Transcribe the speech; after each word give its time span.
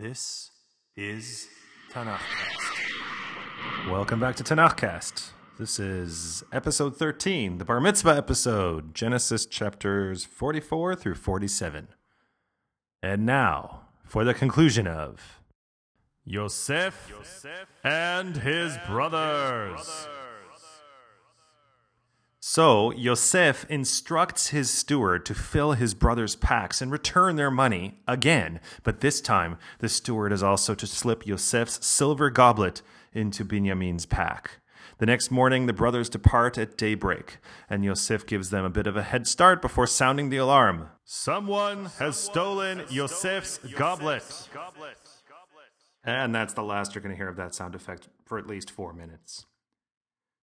This 0.00 0.50
is 0.96 1.46
Tanakhcast. 1.92 2.20
Welcome 3.90 4.18
back 4.18 4.34
to 4.36 4.42
Tanakhcast. 4.42 5.32
This 5.58 5.78
is 5.78 6.42
episode 6.50 6.96
13, 6.96 7.58
the 7.58 7.66
Bar 7.66 7.82
Mitzvah 7.82 8.16
episode, 8.16 8.94
Genesis 8.94 9.44
chapters 9.44 10.24
44 10.24 10.94
through 10.94 11.16
47. 11.16 11.88
And 13.02 13.26
now, 13.26 13.88
for 14.06 14.24
the 14.24 14.32
conclusion 14.32 14.86
of 14.86 15.42
Yosef, 16.24 17.12
and 17.84 18.38
his 18.38 18.78
brothers. 18.88 20.08
So 22.52 22.90
Yosef 22.90 23.64
instructs 23.68 24.48
his 24.48 24.70
steward 24.70 25.24
to 25.26 25.36
fill 25.36 25.74
his 25.74 25.94
brothers' 25.94 26.34
packs 26.34 26.82
and 26.82 26.90
return 26.90 27.36
their 27.36 27.48
money 27.48 28.00
again, 28.08 28.58
but 28.82 28.98
this 28.98 29.20
time 29.20 29.56
the 29.78 29.88
steward 29.88 30.32
is 30.32 30.42
also 30.42 30.74
to 30.74 30.84
slip 30.84 31.24
Yosef's 31.24 31.86
silver 31.86 32.28
goblet 32.28 32.82
into 33.12 33.44
Binyamin's 33.44 34.04
pack. 34.04 34.58
The 34.98 35.06
next 35.06 35.30
morning, 35.30 35.66
the 35.66 35.72
brothers 35.72 36.08
depart 36.08 36.58
at 36.58 36.76
daybreak, 36.76 37.38
and 37.68 37.84
Yosef 37.84 38.26
gives 38.26 38.50
them 38.50 38.64
a 38.64 38.68
bit 38.68 38.88
of 38.88 38.96
a 38.96 39.04
head 39.04 39.28
start 39.28 39.62
before 39.62 39.86
sounding 39.86 40.30
the 40.30 40.38
alarm. 40.38 40.88
Someone 41.04 41.84
has 42.00 42.16
stolen 42.16 42.82
Yosef's 42.90 43.58
goblet. 43.76 44.24
And 46.02 46.34
that's 46.34 46.54
the 46.54 46.64
last 46.64 46.96
you're 46.96 47.02
going 47.02 47.14
to 47.14 47.16
hear 47.16 47.28
of 47.28 47.36
that 47.36 47.54
sound 47.54 47.76
effect 47.76 48.08
for 48.24 48.38
at 48.38 48.48
least 48.48 48.72
four 48.72 48.92
minutes. 48.92 49.46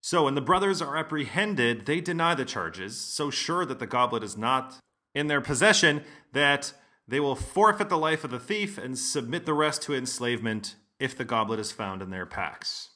So 0.06 0.22
when 0.22 0.36
the 0.36 0.40
brothers 0.40 0.80
are 0.80 0.96
apprehended, 0.96 1.84
they 1.84 2.00
deny 2.00 2.36
the 2.36 2.44
charges, 2.44 2.96
so 2.96 3.28
sure 3.28 3.66
that 3.66 3.80
the 3.80 3.88
goblet 3.88 4.22
is 4.22 4.36
not 4.36 4.78
in 5.16 5.26
their 5.26 5.40
possession 5.40 6.04
that 6.32 6.72
they 7.08 7.18
will 7.18 7.34
forfeit 7.34 7.88
the 7.88 7.98
life 7.98 8.22
of 8.22 8.30
the 8.30 8.38
thief 8.38 8.78
and 8.78 8.96
submit 8.96 9.46
the 9.46 9.52
rest 9.52 9.82
to 9.82 9.96
enslavement 9.96 10.76
if 11.00 11.18
the 11.18 11.24
goblet 11.24 11.58
is 11.58 11.72
found 11.72 12.02
in 12.02 12.10
their 12.10 12.24
packs. 12.24 12.90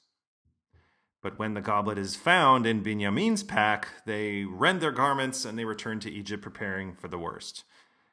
But 1.21 1.37
when 1.37 1.55
the 1.55 1.61
goblet 1.61 1.99
is 1.99 2.15
found 2.15 2.65
in 2.65 2.85
Binyamin's 2.85 3.43
pack, 3.43 3.89
they 4.07 4.45
rend 4.45 4.81
their 4.81 4.93
garments 4.93 5.45
and 5.45 5.59
they 5.59 5.65
return 5.65 5.99
to 6.01 6.13
Egypt 6.13 6.45
preparing 6.45 6.95
for 6.95 7.09
the 7.09 7.19
worst. 7.19 7.65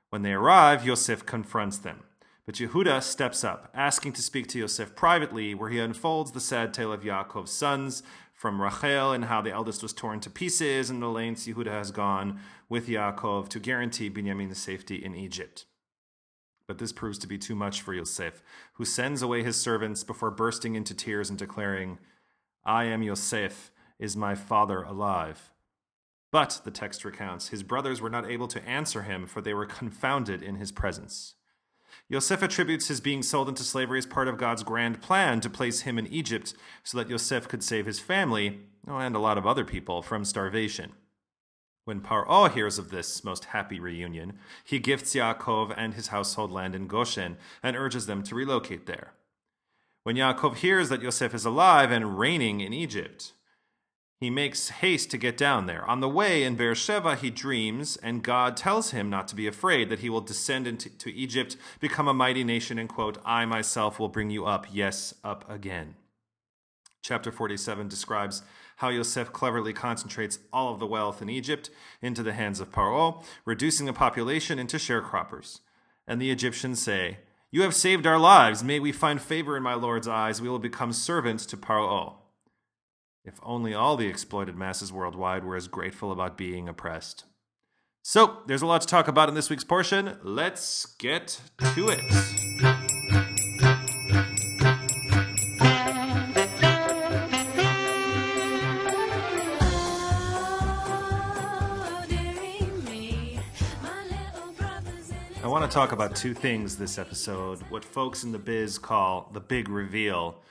When 0.10 0.24
they 0.24 0.34
arrive, 0.34 0.84
Yosef 0.84 1.24
confronts 1.24 1.78
them. 1.78 2.02
But 2.48 2.56
Yehuda 2.56 3.04
steps 3.04 3.44
up, 3.44 3.70
asking 3.76 4.14
to 4.14 4.22
speak 4.22 4.48
to 4.48 4.60
Yosef 4.60 4.96
privately, 4.96 5.54
where 5.54 5.70
he 5.70 5.80
unfolds 5.80 6.32
the 6.32 6.40
sad 6.40 6.74
tale 6.74 6.94
of 6.94 7.04
Yaakov's 7.04 7.52
sons 7.52 8.02
from 8.38 8.62
Rachel 8.62 9.14
and 9.14 9.26
how 9.26 9.42
the 9.42 9.52
eldest 9.52 9.82
was 9.82 9.94
torn 9.94 10.20
to 10.20 10.30
pieces 10.30 10.92
and 10.92 11.02
the 11.02 11.08
lengths 11.08 11.48
Yehuda 11.48 11.72
has 11.72 11.90
gone 11.90 12.40
with 12.70 12.88
Yaakov 12.88 13.50
to 13.50 13.60
guarantee 13.60 14.12
Binyamin's 14.12 14.60
safety 14.60 15.04
in 15.04 15.16
Egypt. 15.16 15.66
But 16.68 16.78
this 16.78 16.94
proves 16.94 17.18
to 17.20 17.28
be 17.28 17.40
too 17.40 17.56
much 17.56 17.82
for 17.82 17.96
Yosef, 17.96 18.44
who 18.74 18.86
sends 18.86 19.24
away 19.24 19.42
his 19.42 19.56
servants 19.56 20.04
before 20.04 20.30
bursting 20.30 20.76
into 20.76 20.94
tears 20.94 21.32
and 21.32 21.40
declaring, 21.40 21.98
I 22.64 22.84
am 22.84 23.02
Yosef, 23.02 23.72
is 23.98 24.16
my 24.16 24.36
father 24.36 24.84
alive? 24.84 25.52
But, 26.32 26.62
the 26.64 26.72
text 26.72 27.04
recounts, 27.04 27.48
his 27.48 27.64
brothers 27.64 28.02
were 28.02 28.10
not 28.10 28.30
able 28.30 28.48
to 28.50 28.64
answer 28.68 29.02
him, 29.02 29.26
for 29.26 29.42
they 29.42 29.56
were 29.56 29.66
confounded 29.66 30.44
in 30.44 30.58
his 30.58 30.72
presence. 30.72 31.34
Yosef 32.10 32.42
attributes 32.42 32.88
his 32.88 33.02
being 33.02 33.22
sold 33.22 33.50
into 33.50 33.64
slavery 33.64 33.98
as 33.98 34.06
part 34.06 34.30
of 34.30 34.38
God's 34.38 34.64
grand 34.64 35.02
plan 35.02 35.42
to 35.42 35.50
place 35.50 35.82
him 35.82 36.00
in 36.00 36.08
Egypt 36.08 36.54
so 36.84 36.98
that 36.98 37.10
Yosef 37.10 37.50
could 37.50 37.62
save 37.62 37.86
his 37.86 38.00
family, 38.00 38.62
oh, 38.88 38.98
and 38.98 39.16
a 39.16 39.20
lot 39.20 39.38
of 39.38 39.46
other 39.46 39.66
people, 39.66 40.02
from 40.02 40.24
starvation. 40.24 40.94
When 41.84 42.02
Paro 42.02 42.50
hears 42.52 42.78
of 42.78 42.92
this 42.92 43.24
most 43.24 43.46
happy 43.46 43.80
reunion, 43.80 44.40
he 44.64 44.80
gifts 44.80 45.16
Yaakov 45.16 45.74
and 45.76 45.94
his 45.94 46.08
household 46.08 46.52
land 46.52 46.76
in 46.76 46.88
Goshen 46.88 47.38
and 47.62 47.76
urges 47.76 48.06
them 48.06 48.24
to 48.24 48.36
relocate 48.36 48.86
there. 48.86 49.14
When 50.04 50.16
Yaakov 50.16 50.56
hears 50.56 50.88
that 50.88 51.02
Yosef 51.02 51.34
is 51.34 51.46
alive 51.46 51.92
and 51.92 52.18
reigning 52.18 52.62
in 52.62 52.74
Egypt, 52.74 53.34
he 54.20 54.30
makes 54.32 54.70
haste 54.70 55.12
to 55.12 55.18
get 55.18 55.38
down 55.38 55.68
there. 55.68 55.86
On 55.86 56.00
the 56.00 56.10
way 56.10 56.44
in 56.44 56.56
Beersheba, 56.56 57.16
he 57.16 57.30
dreams, 57.30 57.98
and 57.98 58.24
God 58.24 58.58
tells 58.58 58.90
him 58.90 59.10
not 59.10 59.28
to 59.28 59.36
be 59.36 59.46
afraid, 59.46 59.90
that 59.90 60.00
he 60.00 60.10
will 60.10 60.22
descend 60.22 60.66
into 60.66 61.10
Egypt, 61.10 61.56
become 61.80 62.08
a 62.08 62.14
mighty 62.14 62.44
nation, 62.44 62.80
and 62.80 62.90
quote, 62.90 63.20
I 63.24 63.46
myself 63.46 64.00
will 64.00 64.10
bring 64.10 64.32
you 64.32 64.46
up, 64.46 64.66
yes, 64.72 65.14
up 65.24 65.50
again. 65.50 65.96
Chapter 67.04 67.32
47 67.32 67.88
describes 67.88 68.42
how 68.78 68.90
Yosef 68.90 69.32
cleverly 69.32 69.72
concentrates 69.72 70.40
all 70.52 70.74
of 70.74 70.80
the 70.80 70.88
wealth 70.88 71.22
in 71.22 71.30
Egypt 71.30 71.70
into 72.02 72.24
the 72.24 72.34
hands 72.34 72.60
of 72.60 72.72
Paro, 72.72 73.24
reducing 73.46 73.86
the 73.86 73.94
population 73.94 74.58
into 74.58 74.78
sharecroppers. 74.78 75.60
And 76.08 76.20
the 76.20 76.32
Egyptians 76.32 76.82
say, 76.82 77.20
You 77.52 77.62
have 77.62 77.76
saved 77.76 78.08
our 78.08 78.20
lives. 78.20 78.64
May 78.64 78.80
we 78.80 78.92
find 78.92 79.22
favor 79.22 79.56
in 79.56 79.64
my 79.64 79.76
Lord's 79.76 80.08
eyes. 80.08 80.42
We 80.42 80.50
will 80.50 80.60
become 80.60 80.92
servants 80.92 81.46
to 81.48 81.58
Paro. 81.58 82.16
If 83.28 83.42
only 83.44 83.74
all 83.74 83.98
the 83.98 84.08
exploited 84.08 84.56
masses 84.56 84.94
worldwide 84.94 85.44
were 85.44 85.58
as 85.58 85.68
grateful 85.68 86.14
about 86.14 86.38
being 86.38 86.70
oppressed. 86.70 87.26
So, 88.02 88.38
there's 88.48 88.62
a 88.62 88.66
lot 88.66 88.80
to 88.80 88.88
talk 88.88 89.10
about 89.10 89.28
in 89.28 89.36
this 89.36 89.50
week's 89.50 89.66
portion. 89.66 90.18
Let's 90.24 90.86
get 90.98 91.42
to 91.76 91.90
it. 91.90 92.00
I 105.44 105.50
want 105.50 105.70
to 105.70 105.76
talk 105.76 105.92
about 105.92 106.16
two 106.16 106.34
things 106.34 106.78
this 106.78 106.98
episode 106.98 107.60
what 107.70 107.84
folks 107.84 108.24
in 108.24 108.32
the 108.32 108.40
biz 108.40 108.78
call 108.78 109.30
the 109.34 109.42
big 109.42 109.68
reveal 109.68 110.42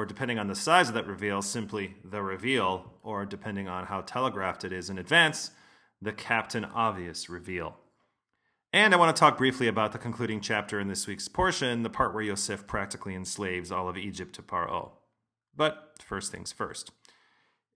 or 0.00 0.06
depending 0.06 0.38
on 0.38 0.46
the 0.46 0.54
size 0.54 0.88
of 0.88 0.94
that 0.94 1.06
reveal, 1.06 1.42
simply 1.42 1.94
the 2.02 2.22
reveal, 2.22 2.94
or 3.02 3.26
depending 3.26 3.68
on 3.68 3.84
how 3.84 4.00
telegraphed 4.00 4.64
it 4.64 4.72
is 4.72 4.88
in 4.88 4.96
advance, 4.96 5.50
the 6.00 6.10
Captain 6.10 6.64
Obvious 6.64 7.28
reveal. 7.28 7.76
And 8.72 8.94
I 8.94 8.96
want 8.96 9.14
to 9.14 9.20
talk 9.20 9.36
briefly 9.36 9.68
about 9.68 9.92
the 9.92 9.98
concluding 9.98 10.40
chapter 10.40 10.80
in 10.80 10.88
this 10.88 11.06
week's 11.06 11.28
portion, 11.28 11.82
the 11.82 11.90
part 11.90 12.14
where 12.14 12.22
Yosef 12.22 12.66
practically 12.66 13.14
enslaves 13.14 13.70
all 13.70 13.90
of 13.90 13.98
Egypt 13.98 14.34
to 14.36 14.42
Paro. 14.42 14.92
But 15.54 15.96
first 16.02 16.32
things 16.32 16.50
first. 16.50 16.92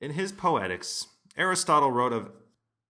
In 0.00 0.12
his 0.12 0.32
Poetics, 0.32 1.08
Aristotle 1.36 1.92
wrote 1.92 2.14
of 2.14 2.30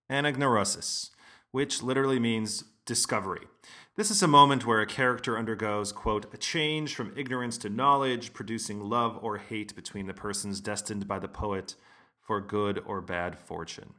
anagnorisis, 0.09 1.11
which 1.51 1.83
literally 1.83 2.21
means 2.21 2.63
discovery. 2.87 3.49
This 3.97 4.11
is 4.11 4.25
a 4.25 4.29
moment 4.29 4.67
where 4.67 4.81
a 4.81 4.87
character 4.87 5.39
undergoes, 5.39 5.93
quote, 5.93 6.27
a 6.35 6.37
change 6.37 6.97
from 6.97 7.17
ignorance 7.17 7.57
to 7.59 7.71
knowledge, 7.71 8.33
producing 8.33 8.81
love 8.81 9.17
or 9.23 9.39
hate 9.39 9.77
between 9.77 10.07
the 10.07 10.15
persons 10.15 10.61
destined 10.61 11.07
by 11.07 11.21
the 11.21 11.29
poet 11.29 11.77
for 12.21 12.41
good 12.41 12.83
or 12.87 13.01
bad 13.01 13.39
fortune. 13.39 13.95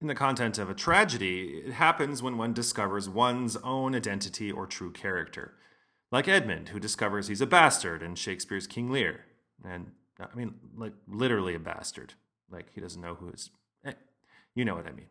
In 0.00 0.06
the 0.06 0.14
content 0.14 0.56
of 0.56 0.70
a 0.70 0.74
tragedy, 0.74 1.62
it 1.66 1.74
happens 1.74 2.22
when 2.22 2.38
one 2.38 2.54
discovers 2.54 3.06
one's 3.06 3.56
own 3.58 3.94
identity 3.94 4.50
or 4.50 4.66
true 4.66 4.90
character. 4.90 5.52
Like 6.10 6.26
Edmund, 6.26 6.70
who 6.70 6.80
discovers 6.80 7.28
he's 7.28 7.42
a 7.42 7.46
bastard 7.46 8.02
in 8.02 8.14
Shakespeare's 8.14 8.66
King 8.66 8.90
Lear. 8.90 9.26
And, 9.62 9.90
I 10.18 10.34
mean, 10.34 10.54
like, 10.78 10.94
literally 11.06 11.54
a 11.54 11.58
bastard. 11.58 12.14
Like, 12.50 12.72
he 12.74 12.80
doesn't 12.80 13.02
know 13.02 13.16
who 13.16 13.28
is. 13.28 13.50
Eh, 13.84 13.92
you 14.54 14.64
know 14.64 14.76
what 14.76 14.86
I 14.86 14.92
mean. 14.92 15.08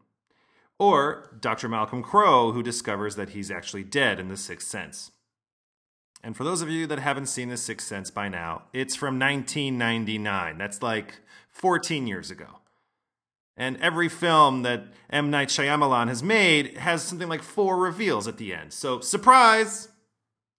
Or 0.79 1.29
Dr. 1.39 1.69
Malcolm 1.69 2.03
Crowe, 2.03 2.51
who 2.51 2.63
discovers 2.63 3.16
that 3.16 3.29
he's 3.29 3.51
actually 3.51 3.84
dead 3.84 4.19
in 4.19 4.28
The 4.28 4.38
Sixth 4.38 4.67
Sense. 4.67 5.11
And 6.23 6.35
for 6.38 6.44
those 6.44 6.61
of 6.61 6.69
you 6.69 6.88
that 6.88 7.00
haven't 7.00 7.28
seen 7.28 7.50
The 7.50 7.57
Sixth 7.57 7.88
Sense 7.88 8.09
by 8.09 8.29
now, 8.29 8.63
it's 8.72 8.95
from 8.95 9.19
1999. 9.19 10.57
That's 10.57 10.81
like 10.81 11.19
14 11.50 12.07
years 12.07 12.31
ago. 12.31 12.59
And 13.56 13.78
every 13.81 14.09
film 14.09 14.63
that 14.63 14.85
M. 15.12 15.29
Night 15.29 15.50
Shyamalan 15.50 16.07
has 16.07 16.23
made 16.23 16.78
has 16.78 17.03
something 17.03 17.29
like 17.29 17.44
four 17.44 17.78
reveals 17.78 18.28
at 18.28 18.38
the 18.38 18.53
end. 18.53 18.73
So, 18.73 19.00
surprise! 19.00 19.89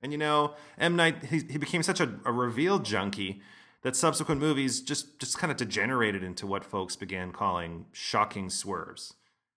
And 0.00 0.12
you 0.12 0.18
know, 0.18 0.54
M. 0.78 0.94
Night, 0.94 1.24
he, 1.24 1.40
he 1.40 1.58
became 1.58 1.82
such 1.82 1.98
a, 1.98 2.20
a 2.24 2.30
reveal 2.30 2.78
junkie 2.78 3.40
that 3.82 3.96
subsequent 3.96 4.40
movies 4.40 4.80
just, 4.80 5.18
just 5.18 5.38
kind 5.38 5.50
of 5.50 5.56
degenerated 5.56 6.22
into 6.22 6.46
what 6.46 6.64
folks 6.64 6.94
began 6.94 7.32
calling 7.32 7.86
shocking 7.92 8.48
swerves 8.48 9.14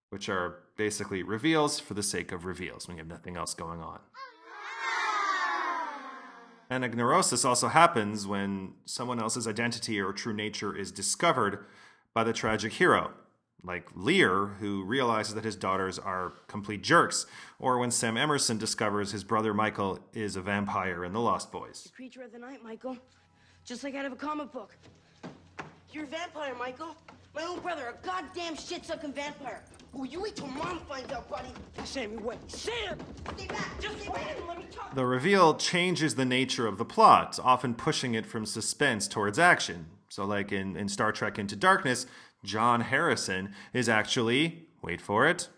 which 0.09 0.29
are 0.29 0.59
basically 0.75 1.23
reveals 1.23 1.79
for 1.79 1.93
the 1.93 2.03
sake 2.03 2.31
of 2.31 2.45
reveals 2.45 2.87
when 2.87 2.97
you 2.97 3.01
have 3.01 3.09
nothing 3.09 3.35
else 3.35 3.53
going 3.53 3.81
on. 3.81 3.99
Anagnorisis 6.69 7.45
also 7.45 7.69
happens 7.69 8.27
when 8.27 8.73
someone 8.85 9.19
else's 9.19 9.47
identity 9.47 10.01
or 10.01 10.11
true 10.11 10.33
nature 10.33 10.75
is 10.75 10.91
discovered 10.91 11.65
by 12.13 12.25
the 12.25 12.33
tragic 12.33 12.73
hero, 12.73 13.11
like 13.63 13.87
Lear, 13.95 14.47
who 14.59 14.83
realizes 14.83 15.33
that 15.35 15.45
his 15.45 15.55
daughters 15.55 15.97
are 15.97 16.33
complete 16.47 16.83
jerks, 16.83 17.25
or 17.57 17.77
when 17.77 17.89
Sam 17.89 18.17
Emerson 18.17 18.57
discovers 18.57 19.11
his 19.13 19.23
brother 19.23 19.53
Michael 19.53 19.99
is 20.13 20.35
a 20.35 20.41
vampire 20.41 21.05
in 21.05 21.13
The 21.13 21.21
Lost 21.21 21.53
Boys. 21.53 21.83
The 21.83 21.89
creature 21.95 22.23
of 22.23 22.33
the 22.33 22.39
night, 22.39 22.61
Michael. 22.63 22.97
Just 23.63 23.83
like 23.83 23.95
out 23.95 24.05
of 24.05 24.11
a 24.11 24.17
comic 24.17 24.51
book. 24.51 24.75
You're 25.93 26.03
a 26.03 26.07
vampire, 26.07 26.53
Michael. 26.55 26.95
My 27.33 27.43
own 27.43 27.59
brother, 27.59 27.93
a 27.93 28.05
goddamn 28.05 28.55
shit-sucking 28.55 29.13
vampire. 29.13 29.63
Oh, 29.93 30.03
you 30.03 30.21
wait 30.21 30.35
till 30.35 30.47
mom 30.47 30.79
finds 30.87 31.11
out, 31.11 31.29
buddy. 31.29 31.49
Sammy, 31.83 32.17
wait. 32.17 32.39
Sam! 32.47 32.97
Stay 33.35 33.47
back. 33.47 33.81
Just 33.81 33.99
stay 33.99 34.09
back 34.09 34.37
and 34.37 34.47
let 34.47 34.57
me 34.57 34.65
talk. 34.71 34.93
The 34.93 35.05
reveal 35.05 35.55
changes 35.55 36.15
the 36.15 36.25
nature 36.25 36.67
of 36.67 36.77
the 36.77 36.85
plot, 36.85 37.39
often 37.43 37.73
pushing 37.73 38.13
it 38.13 38.25
from 38.25 38.45
suspense 38.45 39.07
towards 39.07 39.39
action. 39.39 39.87
So, 40.09 40.25
like 40.25 40.51
in, 40.51 40.75
in 40.75 40.87
Star 40.89 41.11
Trek 41.11 41.39
Into 41.39 41.55
Darkness, 41.55 42.05
John 42.43 42.81
Harrison 42.81 43.53
is 43.73 43.89
actually, 43.89 44.67
wait 44.81 45.01
for 45.01 45.27
it, 45.27 45.49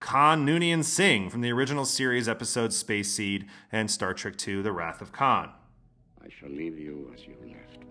Khan 0.00 0.46
Noonien 0.46 0.82
Singh 0.82 1.28
from 1.28 1.42
the 1.42 1.52
original 1.52 1.84
series 1.84 2.28
episodes 2.28 2.76
Space 2.76 3.12
Seed 3.12 3.46
and 3.70 3.90
Star 3.90 4.14
Trek 4.14 4.34
II 4.46 4.62
The 4.62 4.72
Wrath 4.72 5.02
of 5.02 5.12
Khan. 5.12 5.50
I 6.22 6.28
shall 6.28 6.48
leave 6.48 6.78
you 6.78 7.12
as 7.14 7.26
you 7.26 7.34
left 7.42 7.84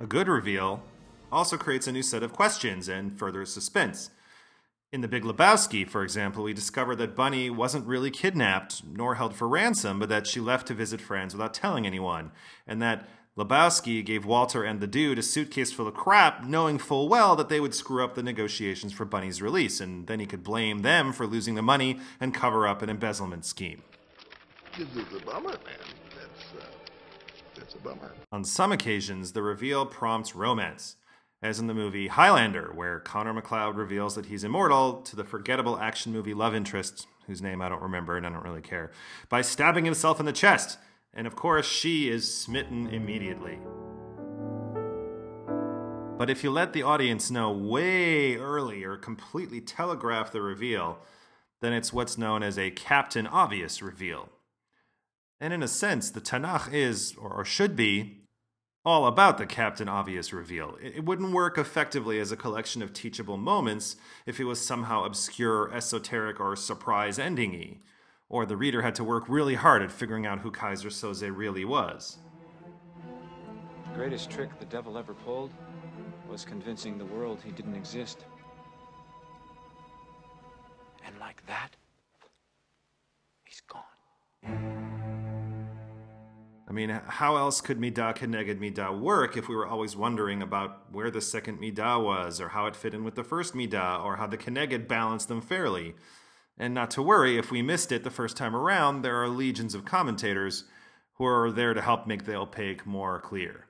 A 0.00 0.06
good 0.06 0.28
reveal 0.28 0.82
also 1.32 1.56
creates 1.56 1.86
a 1.86 1.92
new 1.92 2.02
set 2.02 2.22
of 2.22 2.32
questions 2.32 2.88
and 2.88 3.18
further 3.18 3.44
suspense. 3.44 4.10
In 4.92 5.00
The 5.00 5.08
Big 5.08 5.24
Lebowski, 5.24 5.88
for 5.88 6.04
example, 6.04 6.44
we 6.44 6.52
discover 6.52 6.94
that 6.96 7.16
Bunny 7.16 7.50
wasn't 7.50 7.86
really 7.86 8.12
kidnapped 8.12 8.82
nor 8.86 9.16
held 9.16 9.34
for 9.34 9.48
ransom, 9.48 9.98
but 9.98 10.08
that 10.08 10.28
she 10.28 10.38
left 10.38 10.68
to 10.68 10.74
visit 10.74 11.00
friends 11.00 11.34
without 11.34 11.52
telling 11.52 11.84
anyone, 11.84 12.30
and 12.64 12.80
that 12.80 13.08
Lebowski 13.36 14.04
gave 14.04 14.24
Walter 14.24 14.62
and 14.62 14.78
the 14.78 14.86
dude 14.86 15.18
a 15.18 15.22
suitcase 15.22 15.72
full 15.72 15.88
of 15.88 15.94
crap, 15.94 16.44
knowing 16.44 16.78
full 16.78 17.08
well 17.08 17.34
that 17.34 17.48
they 17.48 17.58
would 17.58 17.74
screw 17.74 18.04
up 18.04 18.14
the 18.14 18.22
negotiations 18.22 18.92
for 18.92 19.04
Bunny's 19.04 19.42
release, 19.42 19.80
and 19.80 20.06
then 20.06 20.20
he 20.20 20.26
could 20.26 20.44
blame 20.44 20.82
them 20.82 21.12
for 21.12 21.26
losing 21.26 21.56
the 21.56 21.62
money 21.62 21.98
and 22.20 22.32
cover 22.32 22.68
up 22.68 22.80
an 22.80 22.88
embezzlement 22.88 23.44
scheme. 23.44 23.82
A 24.76 25.24
bummer, 25.24 25.50
man. 25.50 25.58
That's, 26.16 26.52
uh, 26.58 26.66
that's 27.54 27.74
a 27.74 27.78
bummer. 27.78 28.12
On 28.32 28.42
some 28.42 28.72
occasions, 28.72 29.32
the 29.32 29.42
reveal 29.42 29.86
prompts 29.86 30.34
romance, 30.34 30.96
as 31.40 31.60
in 31.60 31.68
the 31.68 31.74
movie 31.74 32.08
Highlander, 32.08 32.72
where 32.74 32.98
Connor 32.98 33.32
MacLeod 33.32 33.76
reveals 33.76 34.16
that 34.16 34.26
he's 34.26 34.42
immortal 34.42 35.00
to 35.02 35.14
the 35.14 35.22
forgettable 35.22 35.78
action 35.78 36.12
movie 36.12 36.34
love 36.34 36.56
interest, 36.56 37.06
whose 37.28 37.40
name 37.40 37.62
I 37.62 37.68
don't 37.68 37.82
remember 37.82 38.16
and 38.16 38.26
I 38.26 38.30
don't 38.30 38.42
really 38.42 38.62
care, 38.62 38.90
by 39.28 39.42
stabbing 39.42 39.84
himself 39.84 40.18
in 40.18 40.26
the 40.26 40.32
chest. 40.32 40.76
And 41.12 41.28
of 41.28 41.36
course, 41.36 41.68
she 41.68 42.08
is 42.08 42.36
smitten 42.36 42.88
immediately. 42.88 43.60
But 46.18 46.30
if 46.30 46.42
you 46.42 46.50
let 46.50 46.72
the 46.72 46.82
audience 46.82 47.30
know 47.30 47.52
way 47.52 48.34
early 48.34 48.82
or 48.82 48.96
completely 48.96 49.60
telegraph 49.60 50.32
the 50.32 50.42
reveal, 50.42 50.98
then 51.60 51.72
it's 51.72 51.92
what's 51.92 52.18
known 52.18 52.42
as 52.42 52.58
a 52.58 52.72
Captain 52.72 53.28
Obvious 53.28 53.80
reveal. 53.80 54.30
And 55.44 55.52
in 55.52 55.62
a 55.62 55.68
sense, 55.68 56.08
the 56.08 56.22
Tanakh 56.22 56.72
is, 56.72 57.14
or 57.18 57.44
should 57.44 57.76
be, 57.76 58.22
all 58.82 59.06
about 59.06 59.36
the 59.36 59.44
Captain 59.44 59.90
Obvious 59.90 60.32
reveal. 60.32 60.78
It 60.80 61.04
wouldn't 61.04 61.34
work 61.34 61.58
effectively 61.58 62.18
as 62.18 62.32
a 62.32 62.36
collection 62.36 62.80
of 62.80 62.94
teachable 62.94 63.36
moments 63.36 63.96
if 64.24 64.40
it 64.40 64.44
was 64.44 64.58
somehow 64.58 65.04
obscure, 65.04 65.70
esoteric, 65.70 66.40
or 66.40 66.56
surprise 66.56 67.18
ending 67.18 67.52
endingy, 67.52 67.80
or 68.30 68.46
the 68.46 68.56
reader 68.56 68.80
had 68.80 68.94
to 68.94 69.04
work 69.04 69.28
really 69.28 69.54
hard 69.54 69.82
at 69.82 69.92
figuring 69.92 70.24
out 70.24 70.38
who 70.38 70.50
Keyser 70.50 70.86
Söze 70.86 71.30
really 71.36 71.66
was. 71.66 72.16
The 73.90 73.96
greatest 73.96 74.30
trick 74.30 74.58
the 74.58 74.64
devil 74.64 74.96
ever 74.96 75.12
pulled 75.12 75.50
was 76.26 76.46
convincing 76.46 76.96
the 76.96 77.04
world 77.04 77.42
he 77.44 77.50
didn't 77.50 77.76
exist. 77.76 78.24
And 81.04 81.14
like 81.20 81.44
that, 81.46 81.76
he's 83.44 83.60
gone. 83.68 84.73
I 86.74 86.76
mean, 86.76 86.90
how 86.90 87.36
else 87.36 87.60
could 87.60 87.78
Midah 87.78 88.16
Keneged 88.16 88.58
Midah 88.58 88.98
work 88.98 89.36
if 89.36 89.48
we 89.48 89.54
were 89.54 89.64
always 89.64 89.94
wondering 89.94 90.42
about 90.42 90.90
where 90.90 91.08
the 91.08 91.20
second 91.20 91.60
Midah 91.60 92.02
was, 92.02 92.40
or 92.40 92.48
how 92.48 92.66
it 92.66 92.74
fit 92.74 92.94
in 92.94 93.04
with 93.04 93.14
the 93.14 93.22
first 93.22 93.54
Midah, 93.54 94.04
or 94.04 94.16
how 94.16 94.26
the 94.26 94.36
Keneged 94.36 94.88
balanced 94.88 95.28
them 95.28 95.40
fairly? 95.40 95.94
And 96.58 96.74
not 96.74 96.90
to 96.90 97.02
worry, 97.02 97.38
if 97.38 97.52
we 97.52 97.62
missed 97.62 97.92
it 97.92 98.02
the 98.02 98.10
first 98.10 98.36
time 98.36 98.56
around, 98.56 99.02
there 99.02 99.22
are 99.22 99.28
legions 99.28 99.76
of 99.76 99.84
commentators 99.84 100.64
who 101.12 101.24
are 101.24 101.52
there 101.52 101.74
to 101.74 101.80
help 101.80 102.08
make 102.08 102.24
the 102.24 102.34
opaque 102.34 102.84
more 102.84 103.20
clear. 103.20 103.66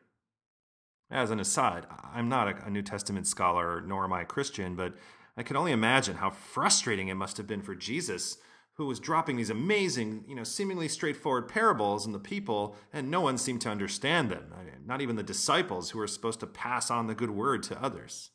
As 1.10 1.30
an 1.30 1.40
aside, 1.40 1.84
I'm 2.14 2.30
not 2.30 2.66
a, 2.66 2.70
New 2.70 2.80
Testament 2.80 3.26
scholar, 3.26 3.82
nor 3.82 4.04
am 4.04 4.14
I 4.14 4.22
a 4.22 4.24
Christian, 4.24 4.76
but 4.76 4.94
I 5.36 5.42
can 5.42 5.58
only 5.58 5.72
imagine 5.72 6.16
how 6.16 6.30
frustrating 6.30 7.08
it 7.08 7.16
must 7.16 7.36
have 7.36 7.46
been 7.46 7.60
for 7.60 7.74
Jesus 7.74 8.38
who 8.76 8.86
was 8.86 8.98
dropping 8.98 9.36
these 9.36 9.50
amazing, 9.50 10.24
you 10.26 10.34
know, 10.34 10.44
seemingly 10.44 10.88
straightforward 10.88 11.48
parables 11.48 12.06
on 12.06 12.12
the 12.12 12.18
people, 12.18 12.76
and 12.92 13.10
no 13.10 13.20
one 13.20 13.38
seemed 13.38 13.60
to 13.60 13.68
understand 13.68 14.30
them. 14.30 14.52
I 14.52 14.64
mean, 14.64 14.84
not 14.84 15.00
even 15.00 15.16
the 15.16 15.22
disciples 15.22 15.90
who 15.90 15.98
were 15.98 16.08
supposed 16.08 16.40
to 16.40 16.46
pass 16.46 16.90
on 16.90 17.06
the 17.06 17.14
good 17.14 17.30
word 17.30 17.62
to 17.64 17.80
others. 17.82 18.30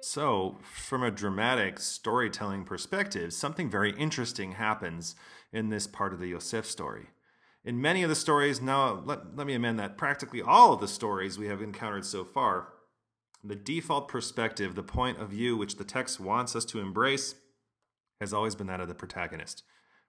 So, 0.00 0.58
from 0.62 1.02
a 1.02 1.10
dramatic 1.10 1.80
storytelling 1.80 2.64
perspective, 2.64 3.32
something 3.32 3.70
very 3.70 3.92
interesting 3.92 4.52
happens 4.52 5.16
in 5.52 5.70
this 5.70 5.86
part 5.86 6.12
of 6.12 6.20
the 6.20 6.28
Yosef 6.28 6.66
story. 6.66 7.08
In 7.64 7.80
many 7.80 8.02
of 8.02 8.10
the 8.10 8.14
stories, 8.14 8.60
now 8.60 9.02
let, 9.04 9.34
let 9.34 9.46
me 9.46 9.54
amend 9.54 9.78
that, 9.78 9.96
practically 9.96 10.42
all 10.42 10.74
of 10.74 10.80
the 10.80 10.88
stories 10.88 11.38
we 11.38 11.46
have 11.46 11.62
encountered 11.62 12.04
so 12.04 12.22
far, 12.22 12.68
the 13.42 13.56
default 13.56 14.08
perspective, 14.08 14.74
the 14.74 14.82
point 14.82 15.18
of 15.18 15.30
view 15.30 15.56
which 15.56 15.76
the 15.76 15.84
text 15.84 16.20
wants 16.20 16.54
us 16.54 16.64
to 16.66 16.80
embrace, 16.80 17.34
has 18.20 18.32
always 18.32 18.54
been 18.54 18.66
that 18.68 18.80
of 18.80 18.88
the 18.88 18.94
protagonist. 18.94 19.62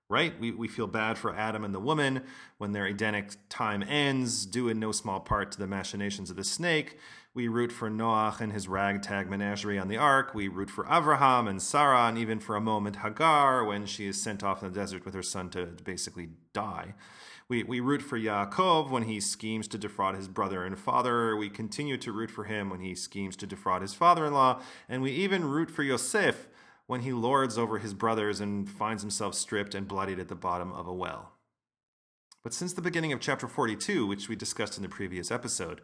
Right? 0.07 0.40
We, 0.40 0.52
we 0.52 0.68
feel 0.68 0.86
bad 0.86 1.18
for 1.18 1.36
Adam 1.36 1.63
and 1.63 1.74
the 1.74 1.80
woman 1.80 2.22
when 2.60 2.74
their 2.74 2.86
Edenic 2.86 3.38
time 3.50 3.81
ends, 3.81 4.46
due 4.46 4.69
in 4.69 4.80
no 4.80 4.92
small 4.92 5.19
part 5.19 5.52
to 5.54 5.57
the 5.57 5.66
machinations 5.66 6.30
of 6.30 6.36
the 6.36 6.44
snake. 6.44 7.00
We 7.34 7.48
root 7.48 7.72
for 7.72 7.90
Noach 7.90 8.40
and 8.40 8.54
his 8.54 8.68
ragtag 8.68 9.30
menagerie 9.30 9.80
on 9.80 9.88
the 9.88 9.98
ark. 9.98 10.36
We 10.36 10.48
root 10.48 10.69
for 10.69 10.86
Avraham 10.86 11.50
and 11.50 11.62
Sarah, 11.62 12.07
and 12.07 12.18
even 12.18 12.40
for 12.40 12.56
a 12.56 12.62
moment 12.62 12.98
Hagar 12.98 13.66
when 13.66 13.88
she 13.88 14.08
is 14.08 14.22
sent 14.22 14.44
off 14.44 14.62
in 14.62 14.72
the 14.72 14.80
desert 14.80 15.06
with 15.06 15.16
her 15.16 15.24
son 15.24 15.50
to, 15.50 15.66
basically 15.84 16.30
die. 16.54 16.94
We, 17.50 17.63
we 17.63 17.80
root 17.80 18.01
for 18.01 18.18
Yaakov 18.18 18.90
when 18.90 19.04
he 19.04 19.19
schemes 19.19 19.68
to 19.69 19.78
defraud 19.78 20.16
his 20.16 20.28
brother 20.28 20.63
and 20.63 20.80
father. 20.80 21.36
We 21.36 21.50
continue 21.50 21.98
to 21.98 22.12
root 22.12 22.31
for 22.31 22.46
him 22.46 22.69
when 22.69 22.80
he 22.80 22.96
schemes 22.96 23.36
to 23.38 23.48
defraud 23.48 23.81
his 23.81 23.94
father 23.94 24.25
in 24.25 24.34
law. 24.34 24.62
And 24.88 25.01
we 25.01 25.12
even 25.12 25.46
root 25.46 25.69
for 25.69 25.84
Yosef 25.84 26.48
when 26.88 27.02
he 27.02 27.14
lords 27.14 27.58
over 27.58 27.80
his 27.80 27.94
brothers 27.94 28.40
and 28.40 28.70
finds 28.70 29.02
himself 29.02 29.34
stripped 29.34 29.74
and 29.74 29.88
bloodied 29.88 30.20
at 30.20 30.28
the 30.28 30.36
bottom 30.36 30.72
of 30.72 30.88
a 30.88 30.94
well. 30.94 31.32
But 32.44 32.54
since 32.54 32.74
the 32.74 32.82
beginning 32.82 33.12
of 33.12 33.20
chapter 33.20 33.48
42, 33.48 34.06
which 34.06 34.30
we 34.30 34.36
discussed 34.36 34.77
in 34.77 34.84
the 34.84 34.89
previous 34.89 35.32
episode, 35.32 35.82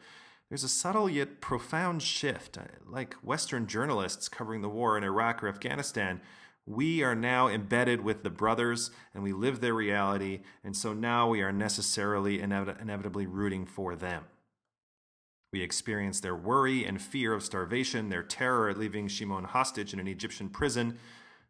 there's 0.49 0.63
a 0.63 0.69
subtle 0.69 1.09
yet 1.09 1.41
profound 1.41 2.03
shift. 2.03 2.57
Uh, 2.57 2.63
like 2.85 3.15
Western 3.15 3.67
journalists 3.67 4.29
covering 4.29 4.61
the 4.61 4.69
war 4.69 4.97
in 4.97 5.03
Iraq 5.03 5.41
or 5.41 5.47
Afghanistan, 5.47 6.21
we 6.67 7.01
are 7.01 7.15
now 7.15 7.47
embedded 7.47 8.01
with 8.01 8.21
the 8.21 8.29
brothers 8.29 8.91
and 9.13 9.23
we 9.23 9.33
live 9.33 9.59
their 9.59 9.73
reality, 9.73 10.41
and 10.63 10.75
so 10.75 10.93
now 10.93 11.27
we 11.27 11.41
are 11.41 11.51
necessarily 11.51 12.39
inevitably 12.39 13.25
rooting 13.25 13.65
for 13.65 13.95
them. 13.95 14.25
We 15.51 15.61
experience 15.61 16.19
their 16.19 16.35
worry 16.35 16.85
and 16.85 17.01
fear 17.01 17.33
of 17.33 17.43
starvation, 17.43 18.09
their 18.09 18.23
terror 18.23 18.69
at 18.69 18.77
leaving 18.77 19.07
Shimon 19.07 19.43
hostage 19.43 19.93
in 19.93 19.99
an 19.99 20.07
Egyptian 20.07 20.49
prison, 20.49 20.97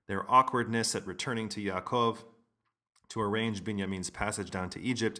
their 0.07 0.29
awkwardness 0.29 0.95
at 0.95 1.05
returning 1.05 1.49
to 1.49 1.61
Yaakov 1.61 2.17
to 3.09 3.21
arrange 3.21 3.63
Binyamin's 3.63 4.09
passage 4.09 4.49
down 4.49 4.69
to 4.71 4.81
Egypt. 4.81 5.19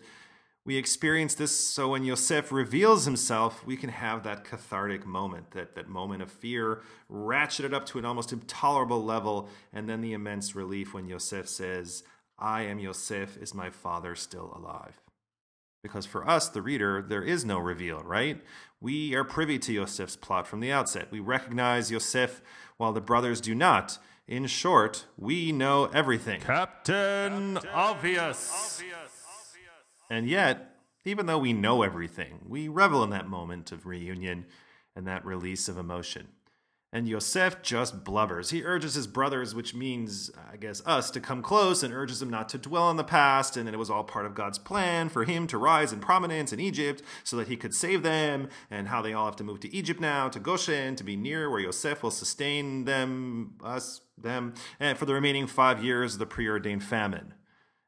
We 0.64 0.78
experience 0.78 1.36
this 1.36 1.56
so 1.56 1.90
when 1.90 2.04
Yosef 2.04 2.52
reveals 2.52 3.06
himself, 3.06 3.66
we 3.66 3.78
can 3.78 3.90
have 3.90 4.24
that 4.24 4.46
cathartic 4.46 5.06
moment, 5.06 5.52
that, 5.52 5.76
that 5.76 5.90
moment 5.90 6.22
of 6.22 6.32
fear, 6.32 6.82
ratcheted 7.12 7.74
up 7.74 7.86
to 7.88 8.00
an 8.00 8.06
almost 8.06 8.32
intolerable 8.32 9.04
level, 9.04 9.50
and 9.74 9.90
then 9.90 10.02
the 10.02 10.14
immense 10.14 10.56
relief 10.56 10.94
when 10.94 11.08
Yosef 11.08 11.50
says, 11.50 12.04
I 12.40 12.64
am 12.64 12.80
Yosef, 12.80 13.38
is 13.38 13.54
my 13.54 13.70
father 13.70 14.16
still 14.16 14.54
alive? 14.56 15.01
Because 15.84 16.06
for 16.06 16.28
us, 16.28 16.48
the 16.50 16.62
reader, 16.62 17.02
there 17.02 17.24
is 17.24 17.44
no 17.44 17.58
reveal, 17.58 18.02
right? 18.04 18.42
We 18.80 19.16
are 19.16 19.24
privy 19.24 19.58
to 19.60 19.74
Yosef's 19.74 20.16
plot 20.16 20.46
from 20.46 20.60
the 20.60 20.72
outset. 20.72 21.12
We 21.12 21.20
recognize 21.20 21.92
Yosef 21.92 22.42
while 22.78 22.94
the 22.94 23.02
brothers 23.02 23.42
do 23.42 23.56
not. 23.56 23.98
In 24.28 24.46
short, 24.46 25.06
we 25.18 25.52
know 25.52 25.86
everything. 25.86 26.40
Captain, 26.42 27.56
Captain 27.56 27.70
Obvious. 27.74 28.80
Obvious. 28.80 29.12
And 30.10 30.28
yet, 30.28 30.76
even 31.04 31.26
though 31.26 31.40
we 31.40 31.54
know 31.54 31.82
everything, 31.82 32.40
we 32.48 32.68
revel 32.68 33.04
in 33.04 33.10
that 33.10 33.28
moment 33.28 33.72
of 33.72 33.86
reunion 33.86 34.46
and 34.96 35.08
that 35.08 35.26
release 35.26 35.68
of 35.68 35.78
emotion. 35.78 36.28
And 36.94 37.08
Yosef 37.08 37.62
just 37.62 38.04
blubbers. 38.04 38.52
He 38.52 38.66
urges 38.66 38.96
his 38.96 39.08
brothers, 39.08 39.56
which 39.56 39.74
means, 39.74 40.30
I 40.52 40.58
guess, 40.58 40.82
us, 40.86 41.10
to 41.12 41.22
come 41.22 41.42
close 41.42 41.84
and 41.84 41.94
urges 41.94 42.20
them 42.20 42.30
not 42.30 42.50
to 42.50 42.58
dwell 42.58 42.84
on 42.84 42.98
the 42.98 43.04
past, 43.06 43.56
and 43.56 43.66
that 43.66 43.74
it 43.74 43.78
was 43.78 43.90
all 43.90 44.04
part 44.04 44.26
of 44.26 44.36
God's 44.36 44.60
plan 44.60 45.08
for 45.08 45.24
him 45.24 45.48
to 45.48 45.58
rise 45.58 45.94
in 45.94 46.02
prominence 46.02 46.52
in 46.52 46.60
Egypt 46.60 47.02
so 47.24 47.38
that 47.38 47.48
he 47.48 47.56
could 47.56 47.74
save 47.74 48.04
them, 48.04 48.50
and 48.70 48.90
how 48.90 49.02
they 49.02 49.14
all 49.14 49.26
have 49.26 49.38
to 49.38 49.44
move 49.44 49.62
to 49.62 49.74
Egypt 49.74 50.02
now, 50.02 50.28
to 50.28 50.40
Goshen, 50.40 50.98
to 50.98 51.04
be 51.06 51.16
near 51.16 51.50
where 51.50 51.62
Yosef 51.62 52.04
will 52.04 52.12
sustain 52.12 52.84
them, 52.84 53.54
us, 53.64 54.02
them, 54.18 54.54
and 54.78 54.98
for 54.98 55.06
the 55.06 55.14
remaining 55.14 55.48
five 55.48 55.82
years 55.82 56.14
of 56.14 56.20
the 56.20 56.26
preordained 56.26 56.84
famine. 56.84 57.36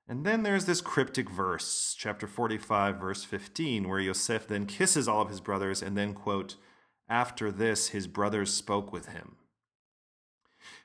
And 0.08 0.26
then 0.26 0.44
there's 0.44 0.66
this 0.66 0.80
cryptic 0.80 1.30
verse, 1.30 1.94
chapter 1.98 2.26
45, 2.28 3.02
verse 3.02 3.26
15, 3.26 3.90
where 3.90 4.00
Yosef 4.00 4.48
then 4.48 4.66
kisses 4.66 5.10
all 5.10 5.22
of 5.22 5.30
his 5.30 5.42
brothers 5.42 5.82
and 5.82 5.98
then, 5.98 6.14
quote, 6.14 6.56
after 7.10 7.52
this, 7.52 7.90
his 7.90 8.08
brothers 8.08 8.54
spoke 8.54 8.92
with 8.92 9.08
him. 9.08 9.36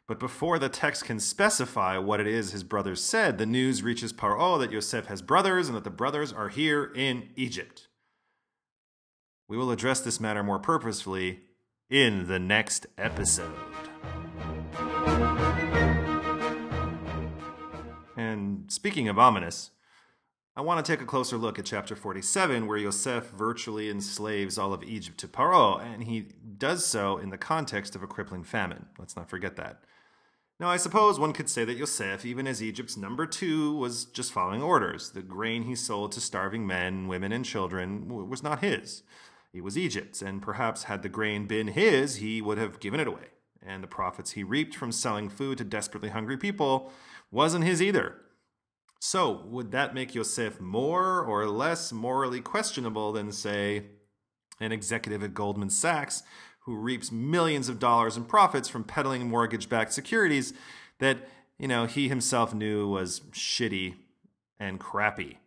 But 0.07 0.19
before 0.19 0.59
the 0.59 0.71
text 0.71 1.05
can 1.05 1.21
specify 1.21 1.99
what 1.99 2.19
it 2.19 2.27
is 2.27 2.53
his 2.53 2.65
brothers 2.65 3.05
said, 3.05 3.37
the 3.37 3.47
news 3.47 3.83
reaches 3.83 4.13
Paro 4.13 4.59
that 4.59 4.73
Yosef 4.73 5.07
has 5.07 5.21
brothers 5.21 5.69
and 5.69 5.77
that 5.77 5.85
the 5.85 5.91
brothers 5.91 6.33
are 6.33 6.49
here 6.49 6.91
in 6.95 7.29
Egypt. 7.37 7.89
We 9.49 9.57
will 9.57 9.71
address 9.71 10.01
this 10.01 10.19
matter 10.19 10.43
more 10.43 10.59
purposefully 10.59 11.41
in 11.91 12.27
the 12.27 12.39
next 12.39 12.87
episode. 12.97 13.55
And 18.17 18.71
speaking 18.73 19.09
of 19.09 19.19
ominous, 19.19 19.71
I 20.59 20.61
want 20.61 20.85
to 20.85 20.93
take 20.93 21.01
a 21.01 21.07
closer 21.07 21.37
look 21.37 21.61
at 21.61 21.67
chapter 21.67 21.95
47, 21.95 22.67
where 22.67 22.79
Yosef 22.79 23.31
virtually 23.31 23.89
enslaves 23.89 24.59
all 24.59 24.73
of 24.73 24.83
Egypt 24.83 25.17
to 25.19 25.29
Paro, 25.29 25.81
and 25.81 26.03
he 26.03 26.31
does 26.59 26.85
so 26.85 27.17
in 27.17 27.31
the 27.31 27.39
context 27.39 27.95
of 27.95 28.03
a 28.03 28.09
crippling 28.09 28.43
famine. 28.43 28.87
Let's 28.99 29.15
not 29.15 29.31
forget 29.31 29.55
that. 29.55 29.85
Now, 30.59 30.69
I 30.69 30.77
suppose 30.77 31.17
one 31.17 31.33
could 31.33 31.49
say 31.49 31.65
that 31.65 31.77
Yosef, 31.77 32.27
even 32.27 32.49
as 32.49 32.61
Egypt's 32.61 32.97
number 32.97 33.25
two, 33.25 33.77
was 33.77 34.07
just 34.07 34.33
following 34.33 34.61
orders. 34.61 35.13
The 35.13 35.23
grain 35.23 35.63
he 35.63 35.77
sold 35.77 36.11
to 36.13 36.21
starving 36.21 36.67
men, 36.67 37.07
women, 37.07 37.31
and 37.31 37.45
children 37.45 38.29
was 38.29 38.43
not 38.43 38.59
his. 38.59 39.05
It 39.53 39.63
was 39.63 39.79
Egypt's, 39.79 40.23
and 40.23 40.43
perhaps 40.43 40.83
had 40.83 41.05
the 41.05 41.09
grain 41.09 41.47
been 41.47 41.69
his, 41.69 42.17
he 42.17 42.43
would 42.43 42.59
have 42.59 42.81
given 42.81 42.99
it 42.99 43.07
away. 43.07 43.29
And 43.65 43.81
the 43.81 43.87
profits 43.87 44.33
he 44.33 44.43
reaped 44.43 44.75
from 44.75 44.91
selling 44.91 45.29
food 45.29 45.59
to 45.59 45.65
desperately 45.65 46.09
hungry 46.09 46.37
people 46.37 46.91
wasn't 47.31 47.65
his 47.65 47.81
either. 47.81 48.17
So, 49.01 49.45
would 49.47 49.71
that 49.71 49.95
make 49.95 50.15
Yosef 50.15 50.61
more 50.61 51.23
or 51.23 51.47
less 51.47 51.93
morally 51.93 52.41
questionable 52.41 53.13
than, 53.13 53.31
say, 53.31 53.85
an 54.61 54.73
executive 54.73 55.23
at 55.23 55.35
Goldman 55.35 55.71
Sachs 55.71 56.23
who 56.61 56.77
reaps 56.77 57.13
millions 57.13 57.69
of 57.69 57.79
dollars 57.79 58.17
in 58.17 58.25
profits 58.25 58.69
from 58.69 58.85
peddling 58.85 59.29
mortgage 59.29 59.69
backed 59.69 59.93
securities 59.93 60.53
that, 60.99 61.29
you 61.59 61.69
know, 61.69 61.87
he 61.87 62.09
himself 62.09 62.53
knew 62.53 62.89
was 62.89 63.21
shitty 63.31 63.95
and 64.59 64.81
crappy? 64.81 65.39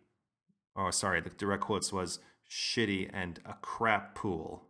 Oh, 0.74 0.90
sorry, 0.90 1.20
the 1.20 1.30
direct 1.30 1.62
quotes 1.62 1.92
was 1.92 2.18
shitty 2.50 3.10
and 3.12 3.38
a 3.44 3.54
crap 3.60 4.14
pool. 4.14 4.64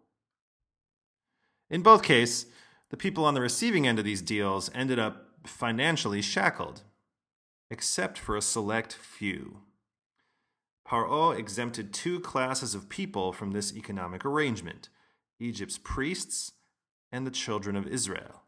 In 1.70 1.82
both 1.82 2.02
cases, 2.02 2.46
the 2.90 2.96
people 2.96 3.24
on 3.24 3.34
the 3.34 3.40
receiving 3.40 3.86
end 3.86 3.98
of 3.98 4.04
these 4.04 4.20
deals 4.20 4.70
ended 4.74 4.98
up 4.98 5.28
financially 5.46 6.20
shackled 6.20 6.82
except 7.72 8.18
for 8.18 8.36
a 8.36 8.42
select 8.42 8.92
few. 8.92 9.62
Paro 10.86 11.36
exempted 11.36 11.94
two 11.94 12.20
classes 12.20 12.74
of 12.74 12.90
people 12.90 13.32
from 13.32 13.52
this 13.52 13.74
economic 13.74 14.26
arrangement 14.26 14.90
Egypt's 15.40 15.78
priests 15.78 16.52
and 17.10 17.26
the 17.26 17.30
children 17.30 17.74
of 17.74 17.86
Israel. 17.86 18.42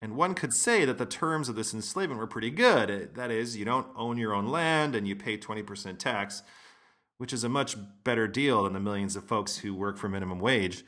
And 0.00 0.16
one 0.16 0.34
could 0.34 0.54
say 0.54 0.84
that 0.84 0.96
the 0.96 1.04
terms 1.04 1.48
of 1.48 1.56
this 1.56 1.74
enslavement 1.74 2.20
were 2.20 2.26
pretty 2.28 2.50
good. 2.50 2.88
Eh, 2.88 3.06
that 3.14 3.32
is, 3.32 3.56
you 3.56 3.64
don't 3.64 3.88
own 3.96 4.16
your 4.16 4.32
own 4.32 4.46
land 4.46 4.94
and 4.94 5.06
you 5.08 5.16
pay 5.16 5.36
20% 5.36 5.98
tax, 5.98 6.42
which 7.18 7.32
is 7.32 7.42
a 7.42 7.48
much 7.48 7.76
better 8.04 8.28
deal 8.28 8.62
than 8.62 8.72
the 8.74 8.80
millions 8.80 9.16
of 9.16 9.24
folks 9.24 9.58
who 9.58 9.74
work 9.74 9.98
for 9.98 10.08
minimum 10.08 10.38
wage. 10.38 10.84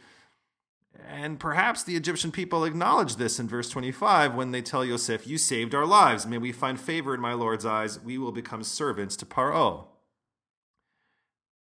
And 1.06 1.38
perhaps 1.38 1.82
the 1.82 1.96
Egyptian 1.96 2.32
people 2.32 2.64
acknowledge 2.64 3.16
this 3.16 3.38
in 3.38 3.48
verse 3.48 3.68
25 3.68 4.34
when 4.34 4.50
they 4.50 4.62
tell 4.62 4.84
Yosef, 4.84 5.26
You 5.26 5.38
saved 5.38 5.74
our 5.74 5.86
lives. 5.86 6.26
May 6.26 6.38
we 6.38 6.52
find 6.52 6.80
favor 6.80 7.14
in 7.14 7.20
my 7.20 7.34
Lord's 7.34 7.66
eyes. 7.66 8.00
We 8.00 8.18
will 8.18 8.32
become 8.32 8.62
servants 8.62 9.16
to 9.16 9.26
Paro. 9.26 9.86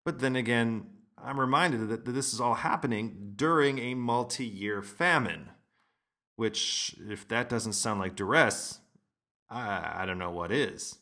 But 0.06 0.20
then 0.20 0.36
again, 0.36 0.88
I'm 1.18 1.40
reminded 1.40 1.88
that 1.90 2.06
this 2.06 2.34
is 2.34 2.42
all 2.42 2.56
happening 2.56 3.34
during 3.36 3.80
a 3.80 3.94
multi 3.96 4.46
year 4.46 4.82
famine, 4.82 5.52
which, 6.36 6.96
if 7.10 7.28
that 7.30 7.48
doesn't 7.48 7.74
sound 7.74 8.00
like 8.00 8.16
duress, 8.16 8.80
I, 9.50 10.02
I 10.02 10.06
don't 10.06 10.18
know 10.18 10.32
what 10.32 10.52
is. 10.52 10.98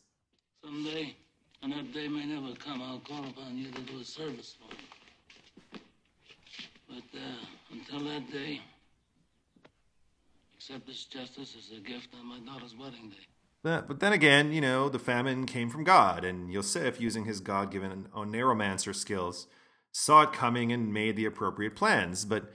Someday, 0.64 1.16
and 1.62 1.72
that 1.72 1.92
day 1.92 2.06
may 2.06 2.26
never 2.26 2.54
come, 2.54 2.80
I'll 2.82 3.00
call 3.00 3.24
upon 3.28 3.56
you 3.56 3.70
to 3.72 3.80
do 3.80 4.00
a 4.00 4.04
service 4.04 4.56
for 4.60 4.72
me. 4.72 4.80
But 6.94 7.18
uh, 7.18 7.72
until 7.72 8.00
that 8.10 8.30
day, 8.30 8.60
accept 10.54 10.86
this 10.86 11.04
justice 11.04 11.56
as 11.56 11.78
a 11.78 11.80
gift 11.80 12.08
on 12.18 12.26
my 12.26 12.38
daughter's 12.40 12.74
wedding 12.76 13.08
day. 13.08 13.26
But, 13.62 14.00
then 14.00 14.12
again, 14.12 14.52
you 14.52 14.60
know, 14.60 14.88
the 14.88 14.98
famine 14.98 15.46
came 15.46 15.70
from 15.70 15.84
God, 15.84 16.24
and 16.24 16.52
Yosef, 16.52 17.00
using 17.00 17.24
his 17.24 17.40
God 17.40 17.70
given 17.70 18.08
oneiromancer 18.14 18.94
skills, 18.94 19.46
saw 19.92 20.22
it 20.22 20.32
coming 20.32 20.72
and 20.72 20.92
made 20.92 21.16
the 21.16 21.26
appropriate 21.26 21.76
plans. 21.76 22.24
But 22.24 22.52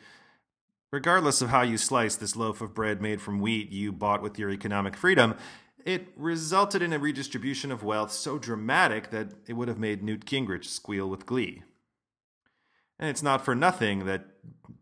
regardless 0.91 1.41
of 1.41 1.50
how 1.50 1.62
you 1.62 1.77
slice 1.77 2.15
this 2.15 2.36
loaf 2.36 2.62
of 2.62 2.75
bread 2.75 3.01
made 3.01 3.22
from 3.22 3.39
wheat 3.39 3.72
you 3.72 3.91
bought 3.91 4.22
with 4.22 4.38
your 4.38 4.50
economic 4.50 4.98
freedom, 4.98 5.36
it 5.86 6.10
resulted 6.17 6.82
in 6.82 6.94
a 6.94 7.00
redistribution 7.00 7.72
of 7.72 7.84
wealth 7.84 8.12
so 8.12 8.38
dramatic 8.38 9.10
that 9.10 9.29
it 9.48 9.53
would 9.53 9.70
have 9.70 9.79
made 9.79 10.03
Newt 10.03 10.25
Gingrich 10.25 10.65
squeal 10.65 11.10
with 11.10 11.25
glee. 11.25 11.63
And 12.99 13.09
it's 13.09 13.23
not 13.23 13.45
for 13.45 13.55
nothing 13.55 14.05
that 14.05 14.25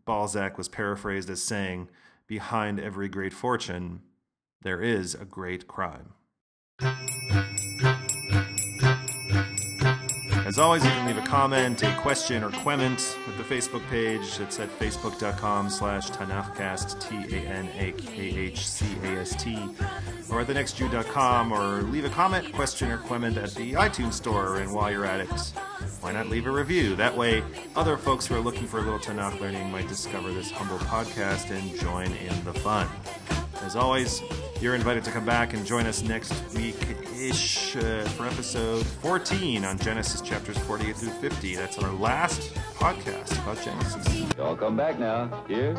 Balzac 0.04 0.56
was 0.56 0.68
paraphrased 0.68 1.28
as 1.30 1.42
saying, 1.42 1.88
Behind 2.26 2.80
every 2.80 3.08
great 3.08 3.32
fortune, 3.32 4.02
there 4.62 4.80
is 4.80 5.14
a 5.14 5.24
great 5.24 5.68
crime. 5.68 6.14
As 10.46 10.58
always, 10.60 10.84
you 10.84 10.90
can 10.90 11.06
leave 11.08 11.18
a 11.18 11.26
comment, 11.26 11.82
a 11.82 11.92
question, 11.96 12.44
or 12.44 12.50
quement 12.50 13.18
at 13.26 13.36
the 13.36 13.42
Facebook 13.42 13.84
page. 13.88 14.38
It's 14.38 14.60
at 14.60 14.68
facebook.com 14.78 15.68
slash 15.68 16.08
Tanakhcast, 16.10 17.00
T-A-N-A-K-H-C-A-S-T, 17.00 18.08
or 20.30 20.40
at 20.42 20.46
thenextjew.com, 20.46 21.50
or 21.50 21.82
leave 21.82 22.04
a 22.04 22.08
comment, 22.10 22.52
question, 22.52 22.92
or 22.92 22.98
quement 22.98 23.36
at 23.36 23.56
the 23.56 23.72
iTunes 23.72 24.12
store. 24.12 24.58
And 24.58 24.72
while 24.72 24.88
you're 24.88 25.04
at 25.04 25.18
it, 25.18 25.52
why 26.00 26.12
not 26.12 26.28
leave 26.28 26.46
a 26.46 26.52
review? 26.52 26.94
That 26.94 27.16
way, 27.16 27.42
other 27.74 27.96
folks 27.96 28.24
who 28.24 28.36
are 28.36 28.40
looking 28.40 28.68
for 28.68 28.78
a 28.78 28.82
little 28.82 29.00
Tanakh 29.00 29.40
learning 29.40 29.68
might 29.72 29.88
discover 29.88 30.32
this 30.32 30.52
humble 30.52 30.78
podcast 30.78 31.50
and 31.50 31.74
join 31.80 32.12
in 32.12 32.44
the 32.44 32.54
fun. 32.54 32.86
As 33.62 33.74
always, 33.74 34.22
you're 34.60 34.74
invited 34.74 35.04
to 35.04 35.10
come 35.10 35.24
back 35.24 35.54
and 35.54 35.64
join 35.66 35.86
us 35.86 36.02
next 36.02 36.32
week 36.54 36.76
ish 37.18 37.76
uh, 37.76 38.04
for 38.10 38.26
episode 38.26 38.84
14 38.86 39.64
on 39.64 39.78
Genesis 39.78 40.20
chapters 40.20 40.56
48 40.58 40.96
through 40.96 41.10
50. 41.10 41.56
That's 41.56 41.78
our 41.78 41.92
last 41.92 42.54
podcast 42.74 43.32
about 43.42 43.62
Genesis. 43.62 44.36
Y'all 44.36 44.56
come 44.56 44.76
back 44.76 44.98
now. 44.98 45.44
Here. 45.48 45.74